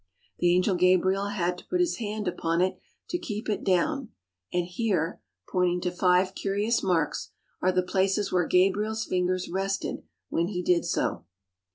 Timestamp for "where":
8.31-8.47